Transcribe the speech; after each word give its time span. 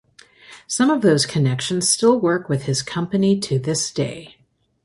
Some 0.65 0.89
of 0.89 1.03
those 1.03 1.27
connections 1.27 1.87
still 1.87 2.19
work 2.19 2.49
with 2.49 2.63
his 2.63 2.81
company 2.81 3.39
to 3.41 3.59
this 3.59 3.91
day. 3.91 4.37